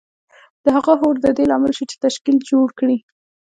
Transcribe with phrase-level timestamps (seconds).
[0.63, 2.97] د هغه هوډ د دې لامل شو چې تشکیل جوړ کړي